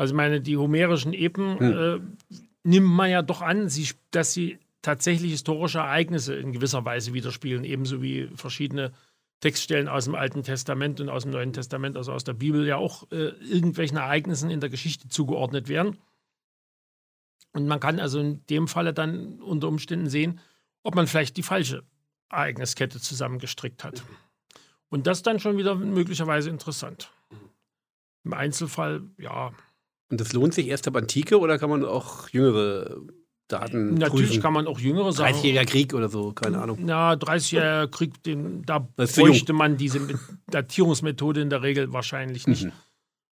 Also 0.00 0.14
ich 0.14 0.16
meine, 0.16 0.40
die 0.40 0.56
homerischen 0.56 1.12
Epen 1.12 1.60
Hm. 1.60 1.72
äh, 1.78 2.00
nimmt 2.62 2.86
man 2.86 3.10
ja 3.10 3.20
doch 3.20 3.42
an, 3.42 3.68
sie, 3.68 3.86
dass 4.12 4.32
sie 4.32 4.58
tatsächlich 4.80 5.30
historische 5.30 5.80
Ereignisse 5.80 6.34
in 6.36 6.52
gewisser 6.52 6.86
Weise 6.86 7.12
widerspiegeln, 7.12 7.64
ebenso 7.64 8.00
wie 8.00 8.30
verschiedene 8.34 8.92
Textstellen 9.40 9.88
aus 9.88 10.06
dem 10.06 10.14
Alten 10.14 10.42
Testament 10.42 11.02
und 11.02 11.10
aus 11.10 11.24
dem 11.24 11.32
Neuen 11.32 11.52
Testament, 11.52 11.98
also 11.98 12.12
aus 12.14 12.24
der 12.24 12.32
Bibel, 12.32 12.66
ja 12.66 12.76
auch 12.76 13.12
äh, 13.12 13.28
irgendwelchen 13.44 13.98
Ereignissen 13.98 14.50
in 14.50 14.60
der 14.60 14.70
Geschichte 14.70 15.08
zugeordnet 15.08 15.68
werden. 15.68 15.98
Und 17.52 17.66
man 17.66 17.78
kann 17.78 18.00
also 18.00 18.20
in 18.20 18.40
dem 18.48 18.68
Falle 18.68 18.94
dann 18.94 19.42
unter 19.42 19.68
Umständen 19.68 20.08
sehen, 20.08 20.40
ob 20.82 20.94
man 20.94 21.08
vielleicht 21.08 21.36
die 21.36 21.42
falsche 21.42 21.82
Ereigniskette 22.30 23.00
zusammengestrickt 23.00 23.84
hat. 23.84 24.02
Und 24.88 25.06
das 25.06 25.22
dann 25.22 25.40
schon 25.40 25.58
wieder 25.58 25.74
möglicherweise 25.74 26.48
interessant. 26.48 27.12
Im 28.24 28.32
Einzelfall, 28.32 29.02
ja, 29.18 29.52
Und 30.10 30.20
das 30.20 30.32
lohnt 30.32 30.54
sich 30.54 30.66
erst 30.68 30.86
ab 30.88 30.96
Antike 30.96 31.38
oder 31.38 31.58
kann 31.58 31.70
man 31.70 31.84
auch 31.84 32.28
jüngere 32.30 33.00
Daten 33.48 33.94
natürlich 33.94 34.28
prüfen? 34.30 34.42
kann 34.42 34.52
man 34.52 34.66
auch 34.66 34.78
jüngere 34.78 35.12
Sachen. 35.12 35.34
30-jähriger 35.34 35.64
Krieg 35.66 35.94
oder 35.94 36.08
so, 36.08 36.32
keine 36.32 36.60
Ahnung. 36.60 36.78
Na, 36.82 37.12
30-jähriger 37.12 37.88
Krieg, 37.88 38.22
den, 38.22 38.62
da 38.64 38.80
bräuchte 38.96 39.52
man 39.52 39.76
diese 39.76 40.00
Met- 40.00 40.18
Datierungsmethode 40.50 41.40
in 41.40 41.50
der 41.50 41.62
Regel 41.62 41.92
wahrscheinlich 41.92 42.46
nicht. 42.46 42.64
Mhm. 42.64 42.72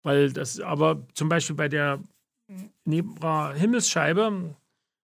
Weil 0.03 0.33
das, 0.33 0.61
aber 0.61 1.07
zum 1.15 1.29
Beispiel 1.29 1.57
bei 1.57 1.69
der 1.69 2.01
Nebra 2.85 3.53
Himmelsscheibe, 3.55 4.55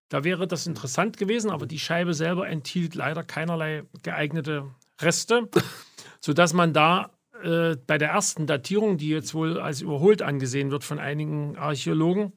da 0.09 0.25
wäre 0.25 0.47
das 0.47 0.67
interessant 0.67 1.17
gewesen, 1.17 1.51
aber 1.51 1.67
die 1.67 1.79
Scheibe 1.79 2.15
selber 2.15 2.49
enthielt 2.49 2.95
leider 2.95 3.23
keinerlei 3.23 3.85
geeignete 4.03 4.65
Reste, 5.01 5.49
sodass 6.21 6.53
man 6.53 6.73
da 6.73 7.11
äh, 7.43 7.77
bei 7.87 7.99
der 7.99 8.11
ersten 8.11 8.47
Datierung, 8.47 8.99
die 8.99 9.09
jetzt 9.09 9.35
wohl 9.35 9.61
als 9.61 9.81
überholt 9.81 10.23
angesehen 10.23 10.71
wird 10.71 10.85
von 10.85 10.99
einigen 10.99 11.57
Archäologen, 11.57 12.33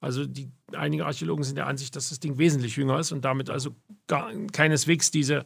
also 0.00 0.24
die, 0.24 0.50
einige 0.72 1.04
Archäologen 1.04 1.44
sind 1.44 1.56
der 1.56 1.66
Ansicht, 1.66 1.94
dass 1.94 2.08
das 2.08 2.20
Ding 2.20 2.38
wesentlich 2.38 2.76
jünger 2.76 2.98
ist 2.98 3.12
und 3.12 3.24
damit 3.24 3.50
also 3.50 3.76
gar, 4.06 4.32
keineswegs 4.52 5.10
diese 5.10 5.44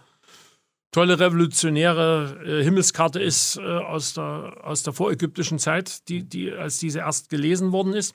tolle 0.93 1.19
revolutionäre 1.19 2.41
äh, 2.45 2.63
Himmelskarte 2.63 3.21
ist 3.21 3.57
äh, 3.57 3.63
aus, 3.63 4.15
der, 4.15 4.61
aus 4.63 4.85
der 4.85 4.93
vorägyptischen 4.93 5.59
Zeit, 5.59 6.09
die, 6.09 6.23
die, 6.23 6.53
als 6.53 6.79
diese 6.79 7.01
erst 7.01 7.31
gelesen 7.31 7.73
worden 7.73 7.95
ist. 7.95 8.15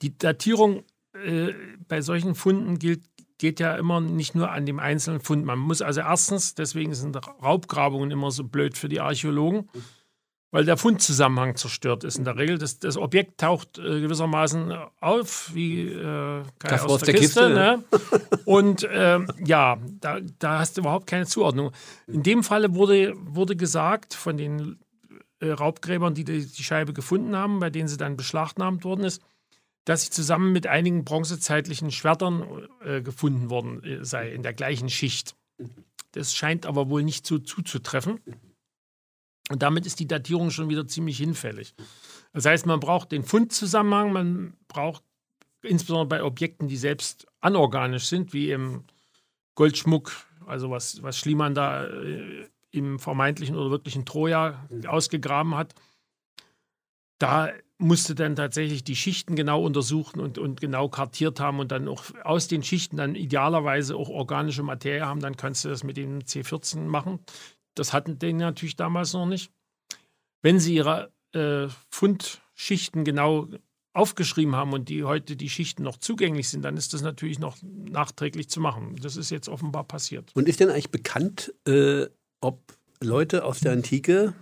Die 0.00 0.16
Datierung 0.16 0.84
äh, 1.12 1.52
bei 1.86 2.00
solchen 2.00 2.34
Funden 2.34 2.78
gilt, 2.78 3.04
geht 3.42 3.58
ja 3.58 3.74
immer 3.74 4.00
nicht 4.00 4.36
nur 4.36 4.52
an 4.52 4.66
dem 4.66 4.78
einzelnen 4.78 5.18
Fund. 5.18 5.44
Man 5.44 5.58
muss 5.58 5.82
also 5.82 6.00
erstens, 6.00 6.54
deswegen 6.54 6.94
sind 6.94 7.18
Raubgrabungen 7.42 8.12
immer 8.12 8.30
so 8.30 8.44
blöd 8.44 8.78
für 8.78 8.88
die 8.88 9.00
Archäologen, 9.00 9.68
weil 10.52 10.64
der 10.64 10.76
Fundzusammenhang 10.76 11.56
zerstört 11.56 12.04
ist 12.04 12.18
in 12.18 12.24
der 12.24 12.36
Regel. 12.36 12.56
Das, 12.58 12.78
das 12.78 12.96
Objekt 12.96 13.40
taucht 13.40 13.78
äh, 13.78 14.00
gewissermaßen 14.00 14.72
auf 15.00 15.50
wie 15.54 15.88
äh, 15.88 16.44
Kai 16.60 16.68
Das 16.68 16.84
aus 16.84 17.00
der 17.00 17.14
Kiste, 17.14 17.50
ne? 17.50 17.82
Und 18.44 18.88
ähm, 18.88 19.26
ja, 19.44 19.76
da, 20.00 20.20
da 20.38 20.60
hast 20.60 20.76
du 20.76 20.82
überhaupt 20.82 21.08
keine 21.08 21.26
Zuordnung. 21.26 21.72
In 22.06 22.22
dem 22.22 22.44
Falle 22.44 22.76
wurde, 22.76 23.12
wurde 23.16 23.56
gesagt 23.56 24.14
von 24.14 24.36
den 24.36 24.78
äh, 25.40 25.50
Raubgräbern, 25.50 26.14
die, 26.14 26.22
die 26.22 26.46
die 26.46 26.62
Scheibe 26.62 26.92
gefunden 26.92 27.34
haben, 27.34 27.58
bei 27.58 27.70
denen 27.70 27.88
sie 27.88 27.96
dann 27.96 28.16
beschlagnahmt 28.16 28.84
worden 28.84 29.02
ist, 29.02 29.20
dass 29.84 30.04
sie 30.04 30.10
zusammen 30.10 30.52
mit 30.52 30.66
einigen 30.66 31.04
bronzezeitlichen 31.04 31.90
Schwertern 31.90 32.68
äh, 32.84 33.02
gefunden 33.02 33.50
worden 33.50 33.82
äh, 33.82 34.04
sei, 34.04 34.30
in 34.32 34.42
der 34.42 34.54
gleichen 34.54 34.88
Schicht. 34.88 35.34
Das 36.12 36.34
scheint 36.34 36.66
aber 36.66 36.88
wohl 36.88 37.02
nicht 37.02 37.26
so 37.26 37.38
zuzutreffen. 37.38 38.20
Und 39.50 39.62
damit 39.62 39.86
ist 39.86 39.98
die 39.98 40.06
Datierung 40.06 40.50
schon 40.50 40.68
wieder 40.68 40.86
ziemlich 40.86 41.18
hinfällig. 41.18 41.74
Das 42.32 42.46
heißt, 42.46 42.66
man 42.66 42.80
braucht 42.80 43.12
den 43.12 43.24
Fundzusammenhang, 43.24 44.12
man 44.12 44.56
braucht 44.68 45.02
insbesondere 45.62 46.06
bei 46.06 46.24
Objekten, 46.24 46.68
die 46.68 46.76
selbst 46.76 47.26
anorganisch 47.40 48.06
sind, 48.06 48.32
wie 48.32 48.50
im 48.50 48.84
Goldschmuck, 49.54 50.12
also 50.46 50.70
was, 50.70 51.02
was 51.02 51.18
Schliemann 51.18 51.54
da 51.54 51.86
äh, 51.86 52.48
im 52.70 52.98
vermeintlichen 52.98 53.56
oder 53.56 53.70
wirklichen 53.70 54.04
Troja 54.06 54.66
ausgegraben 54.86 55.54
hat. 55.54 55.74
Da 57.18 57.52
musste 57.82 58.14
dann 58.14 58.36
tatsächlich 58.36 58.84
die 58.84 58.96
Schichten 58.96 59.36
genau 59.36 59.62
untersuchen 59.64 60.20
und, 60.20 60.38
und 60.38 60.60
genau 60.60 60.88
kartiert 60.88 61.40
haben 61.40 61.58
und 61.58 61.72
dann 61.72 61.88
auch 61.88 62.04
aus 62.24 62.48
den 62.48 62.62
Schichten 62.62 62.96
dann 62.96 63.14
idealerweise 63.14 63.96
auch 63.96 64.08
organische 64.08 64.62
Materie 64.62 65.04
haben, 65.04 65.20
dann 65.20 65.36
kannst 65.36 65.64
du 65.64 65.68
das 65.68 65.84
mit 65.84 65.96
dem 65.96 66.20
C14 66.20 66.80
machen. 66.80 67.18
Das 67.74 67.92
hatten 67.92 68.18
die 68.18 68.32
natürlich 68.32 68.76
damals 68.76 69.12
noch 69.12 69.26
nicht. 69.26 69.50
Wenn 70.42 70.58
sie 70.58 70.74
ihre 70.74 71.12
äh, 71.32 71.68
Fundschichten 71.90 73.04
genau 73.04 73.48
aufgeschrieben 73.94 74.56
haben 74.56 74.72
und 74.72 74.88
die 74.88 75.04
heute 75.04 75.36
die 75.36 75.50
Schichten 75.50 75.82
noch 75.82 75.98
zugänglich 75.98 76.48
sind, 76.48 76.62
dann 76.62 76.76
ist 76.76 76.94
das 76.94 77.02
natürlich 77.02 77.38
noch 77.38 77.56
nachträglich 77.62 78.48
zu 78.48 78.60
machen. 78.60 78.96
Das 79.02 79.16
ist 79.16 79.30
jetzt 79.30 79.48
offenbar 79.48 79.84
passiert. 79.84 80.30
Und 80.34 80.48
ist 80.48 80.60
denn 80.60 80.70
eigentlich 80.70 80.90
bekannt, 80.90 81.52
äh, 81.66 82.06
ob 82.40 82.60
Leute 83.00 83.44
aus 83.44 83.60
der 83.60 83.72
Antike 83.72 84.34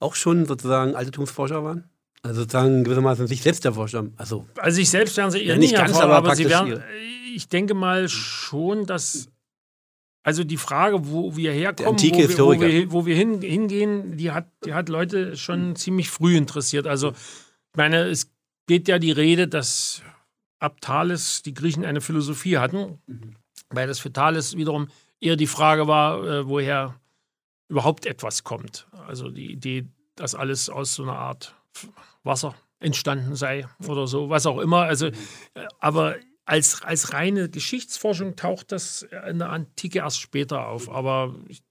auch 0.00 0.14
schon 0.14 0.46
sozusagen 0.46 0.94
Altertumsforscher 0.94 1.64
waren? 1.64 1.84
Also 2.22 2.40
sozusagen 2.40 2.84
gewissermaßen 2.84 3.26
sich 3.26 3.42
selbst 3.42 3.64
erforscht 3.64 3.94
haben. 3.94 4.12
Also, 4.16 4.46
also 4.56 4.76
sich 4.76 4.90
selbst 4.90 5.16
werden 5.16 5.30
sie 5.30 5.38
eher 5.38 5.54
Ja, 5.54 5.58
nicht 5.58 5.74
ganz, 5.74 5.92
erfahren, 5.92 6.10
aber 6.10 6.28
aber 6.28 6.36
sie 6.36 6.48
werden, 6.48 6.82
ich 7.34 7.48
denke 7.48 7.74
mal 7.74 8.08
schon, 8.08 8.86
dass 8.86 9.28
also 10.24 10.44
die 10.44 10.56
Frage, 10.56 11.08
wo 11.08 11.36
wir 11.36 11.52
herkommen, 11.52 11.98
wo 11.98 12.02
wir, 12.02 12.38
wo 12.38 12.60
wir, 12.60 12.92
wo 12.92 13.06
wir 13.06 13.16
hin, 13.16 13.40
hingehen, 13.40 14.16
die 14.16 14.30
hat, 14.30 14.46
die 14.64 14.74
hat 14.74 14.88
Leute 14.88 15.36
schon 15.36 15.76
ziemlich 15.76 16.10
früh 16.10 16.36
interessiert. 16.36 16.86
Also 16.86 17.10
ich 17.12 17.76
meine, 17.76 18.08
es 18.08 18.30
geht 18.66 18.88
ja 18.88 18.98
die 18.98 19.12
Rede, 19.12 19.48
dass 19.48 20.02
ab 20.58 20.80
Thales 20.80 21.42
die 21.42 21.54
Griechen 21.54 21.84
eine 21.84 22.00
Philosophie 22.00 22.58
hatten, 22.58 22.98
weil 23.70 23.86
das 23.86 24.00
für 24.00 24.12
Thales 24.12 24.56
wiederum 24.56 24.88
eher 25.20 25.36
die 25.36 25.46
Frage 25.46 25.86
war, 25.86 26.24
äh, 26.24 26.46
woher 26.46 27.00
überhaupt 27.68 28.04
etwas 28.06 28.44
kommt. 28.44 28.86
Also 29.06 29.30
die 29.30 29.52
Idee, 29.52 29.86
dass 30.16 30.34
alles 30.34 30.68
aus 30.68 30.94
so 30.94 31.04
einer 31.04 31.16
Art 31.16 31.54
Wasser 32.22 32.54
entstanden 32.80 33.34
sei 33.34 33.66
oder 33.86 34.06
so, 34.06 34.30
was 34.30 34.46
auch 34.46 34.58
immer. 34.58 34.82
Also, 34.82 35.06
äh, 35.06 35.12
aber 35.80 36.16
als, 36.44 36.82
als 36.82 37.12
reine 37.12 37.48
Geschichtsforschung 37.50 38.36
taucht 38.36 38.72
das 38.72 39.02
in 39.28 39.38
der 39.38 39.50
Antike 39.50 39.98
erst 39.98 40.20
später 40.20 40.66
auf. 40.66 40.88
Aber 40.88 41.34
ich, 41.48 41.62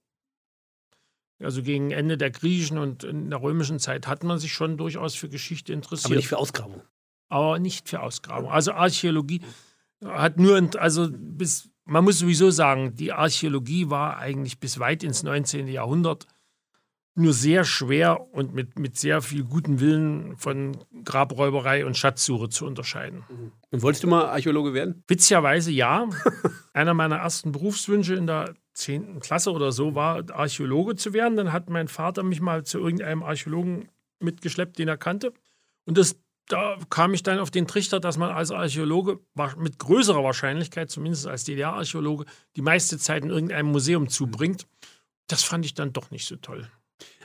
also 1.40 1.62
gegen 1.62 1.90
Ende 1.90 2.16
der 2.16 2.30
griechischen 2.30 2.78
und 2.78 3.04
in 3.04 3.30
der 3.30 3.42
römischen 3.42 3.78
Zeit 3.78 4.06
hat 4.06 4.22
man 4.22 4.38
sich 4.38 4.52
schon 4.52 4.76
durchaus 4.76 5.14
für 5.14 5.28
Geschichte 5.28 5.72
interessiert 5.72 6.06
aber 6.06 6.16
nicht 6.16 6.28
für 6.28 6.38
Ausgrabung. 6.38 6.82
aber 7.28 7.58
nicht 7.58 7.88
für 7.88 8.00
Ausgrabung. 8.00 8.50
Also 8.50 8.72
Archäologie 8.72 9.40
hat 10.04 10.38
nur, 10.38 10.70
also 10.78 11.08
bis, 11.10 11.70
man 11.84 12.04
muss 12.04 12.20
sowieso 12.20 12.50
sagen, 12.50 12.94
die 12.94 13.12
Archäologie 13.12 13.90
war 13.90 14.18
eigentlich 14.18 14.60
bis 14.60 14.78
weit 14.78 15.02
ins 15.02 15.22
19. 15.22 15.66
Jahrhundert 15.66 16.26
nur 17.18 17.32
sehr 17.32 17.64
schwer 17.64 18.32
und 18.32 18.54
mit, 18.54 18.78
mit 18.78 18.96
sehr 18.96 19.20
viel 19.20 19.44
guten 19.44 19.80
Willen 19.80 20.36
von 20.36 20.76
Grabräuberei 21.04 21.84
und 21.84 21.96
Schatzsuche 21.96 22.48
zu 22.48 22.66
unterscheiden. 22.66 23.24
Und 23.70 23.82
wolltest 23.82 24.04
du 24.04 24.08
mal 24.08 24.26
Archäologe 24.26 24.72
werden? 24.72 25.02
Witzigerweise 25.08 25.70
ja. 25.70 26.08
Einer 26.72 26.94
meiner 26.94 27.16
ersten 27.16 27.52
Berufswünsche 27.52 28.14
in 28.14 28.26
der 28.26 28.54
10. 28.74 29.20
Klasse 29.20 29.50
oder 29.50 29.72
so 29.72 29.94
war, 29.94 30.22
Archäologe 30.30 30.94
zu 30.94 31.12
werden. 31.12 31.36
Dann 31.36 31.52
hat 31.52 31.68
mein 31.68 31.88
Vater 31.88 32.22
mich 32.22 32.40
mal 32.40 32.64
zu 32.64 32.78
irgendeinem 32.78 33.22
Archäologen 33.22 33.88
mitgeschleppt, 34.20 34.78
den 34.78 34.88
er 34.88 34.96
kannte. 34.96 35.32
Und 35.84 35.98
das, 35.98 36.16
da 36.46 36.78
kam 36.88 37.14
ich 37.14 37.24
dann 37.24 37.40
auf 37.40 37.50
den 37.50 37.66
Trichter, 37.66 37.98
dass 37.98 38.16
man 38.16 38.30
als 38.30 38.52
Archäologe 38.52 39.18
mit 39.56 39.78
größerer 39.78 40.22
Wahrscheinlichkeit, 40.22 40.90
zumindest 40.90 41.26
als 41.26 41.44
DDR-Archäologe, 41.44 42.26
die 42.56 42.62
meiste 42.62 42.98
Zeit 42.98 43.24
in 43.24 43.30
irgendeinem 43.30 43.72
Museum 43.72 44.08
zubringt. 44.08 44.66
Das 45.26 45.42
fand 45.42 45.64
ich 45.66 45.74
dann 45.74 45.92
doch 45.92 46.10
nicht 46.10 46.26
so 46.26 46.36
toll. 46.36 46.68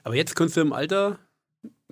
Aber 0.03 0.15
jetzt 0.15 0.36
könntest 0.36 0.57
du 0.57 0.62
im 0.62 0.74
Alter, 0.74 1.19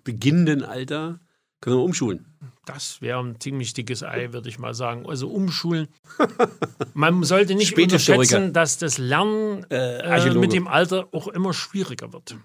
beginnenden 0.03 0.63
Alter, 0.63 1.19
können 1.61 1.77
wir 1.77 1.83
umschulen. 1.83 2.25
Das 2.65 3.01
wäre 3.01 3.19
ein 3.19 3.39
ziemlich 3.39 3.73
dickes 3.73 4.03
Ei, 4.03 4.33
würde 4.33 4.49
ich 4.49 4.59
mal 4.59 4.73
sagen. 4.73 5.07
Also 5.07 5.29
umschulen. 5.29 5.87
Man 6.93 7.23
sollte 7.23 7.55
nicht 7.55 7.77
unterschätzen, 7.77 8.53
dass 8.53 8.77
das 8.77 8.97
Lernen 8.97 9.65
Äh, 9.69 9.99
äh, 9.99 10.33
mit 10.35 10.53
dem 10.53 10.67
Alter 10.67 11.09
auch 11.11 11.27
immer 11.27 11.53
schwieriger 11.53 12.11
wird. 12.13 12.35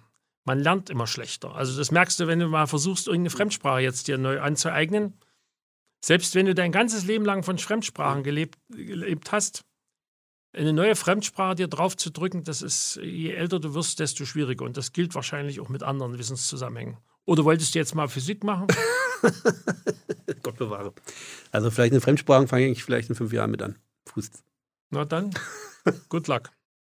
Man 0.44 0.60
lernt 0.60 0.90
immer 0.90 1.06
schlechter. 1.06 1.54
Also 1.54 1.76
das 1.76 1.90
merkst 1.90 2.20
du, 2.20 2.26
wenn 2.28 2.38
du 2.38 2.46
mal 2.46 2.66
versuchst, 2.66 3.08
irgendeine 3.08 3.30
Fremdsprache 3.30 3.80
jetzt 3.80 4.06
dir 4.06 4.16
neu 4.16 4.40
anzueignen. 4.40 5.14
Selbst 6.04 6.34
wenn 6.34 6.46
du 6.46 6.54
dein 6.54 6.70
ganzes 6.70 7.04
Leben 7.04 7.24
lang 7.24 7.42
von 7.42 7.58
Fremdsprachen 7.58 8.22
gelebt, 8.22 8.58
gelebt 8.68 9.32
hast, 9.32 9.64
eine 10.56 10.72
neue 10.72 10.96
Fremdsprache 10.96 11.54
dir 11.56 11.68
drauf 11.68 11.96
zu 11.96 12.10
drücken, 12.10 12.44
das 12.44 12.62
ist, 12.62 12.96
je 13.02 13.32
älter 13.32 13.60
du 13.60 13.74
wirst, 13.74 14.00
desto 14.00 14.24
schwieriger. 14.24 14.64
Und 14.64 14.76
das 14.76 14.92
gilt 14.92 15.14
wahrscheinlich 15.14 15.60
auch 15.60 15.68
mit 15.68 15.82
anderen 15.82 16.18
Wissenszusammenhängen. 16.18 16.96
Oder 17.24 17.44
wolltest 17.44 17.74
du 17.74 17.78
jetzt 17.78 17.94
mal 17.94 18.08
Physik 18.08 18.44
machen? 18.44 18.68
Gott 20.42 20.56
bewahre. 20.56 20.92
Also 21.50 21.70
vielleicht 21.70 21.92
eine 21.92 22.00
Fremdsprache 22.00 22.46
fange 22.46 22.68
ich 22.68 22.84
vielleicht 22.84 23.08
in 23.08 23.14
fünf 23.14 23.32
Jahren 23.32 23.50
mit 23.50 23.62
an. 23.62 23.76
Fuß. 24.06 24.30
Na 24.90 25.04
dann, 25.04 25.30
good 26.08 26.28
luck. 26.28 26.50